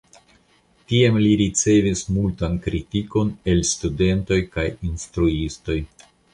[0.91, 5.81] Tiam li ricevis multan kritikon el studentoj kaj instruistoj.